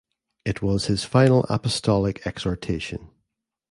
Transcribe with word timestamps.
It 0.45 0.63
was 0.63 0.85
his 0.87 1.03
final 1.03 1.45
apostolic 1.47 2.25
exhortation. 2.25 3.11